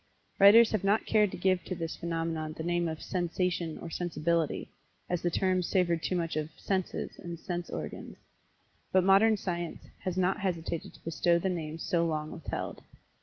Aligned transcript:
Writers 0.39 0.71
have 0.71 0.83
not 0.83 1.05
cared 1.05 1.29
to 1.29 1.37
give 1.37 1.63
to 1.63 1.75
this 1.75 1.95
phenomenon 1.95 2.53
the 2.53 2.63
name 2.63 2.87
of 2.87 3.03
"sensation," 3.03 3.77
or 3.77 3.91
"sensibility," 3.91 4.67
as 5.07 5.21
the 5.21 5.29
terms 5.29 5.67
savored 5.67 6.01
too 6.01 6.15
much 6.15 6.35
of 6.35 6.49
"senses," 6.57 7.19
and 7.19 7.39
"sense 7.39 7.69
organs." 7.69 8.17
But 8.91 9.03
Modern 9.03 9.37
Science 9.37 9.83
has 9.99 10.17
not 10.17 10.39
hesitated 10.39 10.95
to 10.95 11.03
bestow 11.03 11.37
the 11.37 11.49
names 11.49 11.83
so 11.83 12.03
long 12.03 12.31
withheld. 12.31 12.81